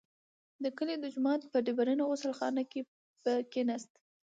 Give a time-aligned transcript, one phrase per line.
[0.63, 2.79] د کلي د جومات په ډبرینه غسل خانه کې
[3.23, 3.91] به کښېناست.